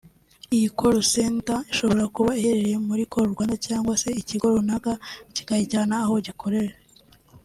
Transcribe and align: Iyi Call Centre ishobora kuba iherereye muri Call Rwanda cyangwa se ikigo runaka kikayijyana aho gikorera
Iyi 0.55 0.67
Call 0.77 0.97
Centre 1.13 1.55
ishobora 1.73 2.03
kuba 2.15 2.31
iherereye 2.39 2.77
muri 2.87 3.03
Call 3.11 3.27
Rwanda 3.33 3.55
cyangwa 3.65 3.93
se 4.01 4.09
ikigo 4.21 4.45
runaka 4.53 4.91
kikayijyana 5.35 5.95
aho 6.03 6.13
gikorera 6.27 6.75